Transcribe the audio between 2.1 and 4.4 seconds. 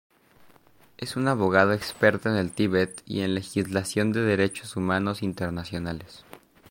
en el Tíbet y en legislación de